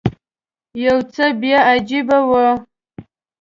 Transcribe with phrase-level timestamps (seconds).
[0.85, 2.31] یو څه بیا عجیبه و.